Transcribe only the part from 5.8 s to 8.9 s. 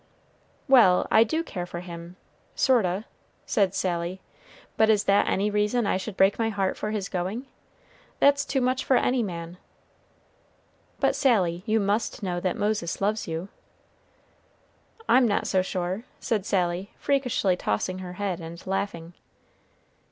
I should break my heart for his going? that's too much